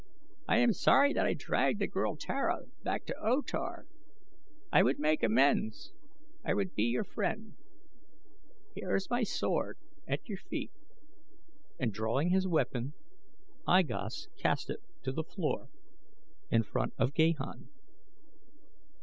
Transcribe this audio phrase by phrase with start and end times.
[0.47, 3.85] I am sorry that I dragged the girl Tara back to O Tar.
[4.71, 5.93] I would make amends.
[6.43, 7.53] I would be your friend.
[8.73, 9.77] Here is my sword
[10.07, 10.71] at your feet,"
[11.79, 12.95] and drawing his weapon
[13.67, 15.69] I Gos cast it to the floor
[16.49, 17.69] in front of Gahan.